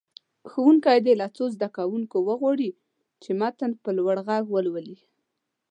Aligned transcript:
ښوونکی 0.51 0.97
دې 1.05 1.13
له 1.21 1.27
څو 1.35 1.43
زده 1.55 1.67
کوونکو 1.77 2.17
وغواړي 2.27 2.69
چې 3.21 3.29
متن 3.39 3.71
په 3.83 3.89
لوړ 3.97 4.15
غږ 4.27 4.43
ولولي. 4.49 4.97